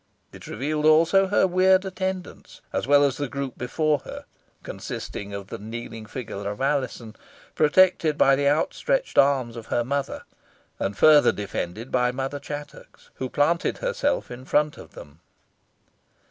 It 0.33 0.47
revealed, 0.47 0.85
also, 0.87 1.27
her 1.27 1.45
weird 1.45 1.85
attendants, 1.85 2.61
as 2.73 2.87
well 2.87 3.03
as 3.03 3.17
the 3.17 3.29
group 3.29 3.55
before 3.55 3.99
her, 3.99 4.25
consisting 4.63 5.31
of 5.31 5.49
the 5.49 5.59
kneeling 5.59 6.07
figure 6.07 6.49
of 6.49 6.59
Alizon, 6.59 7.15
protected 7.53 8.17
by 8.17 8.35
the 8.35 8.47
outstretched 8.47 9.19
arms 9.19 9.55
of 9.55 9.67
her 9.67 9.83
mother, 9.83 10.23
and 10.79 10.97
further 10.97 11.31
defended 11.31 11.91
by 11.91 12.11
Mother 12.11 12.39
Chattox, 12.39 13.11
who 13.17 13.29
planted 13.29 13.77
herself 13.77 14.31
in 14.31 14.43
front 14.43 14.75
of 14.79 14.93
them. 14.95 15.19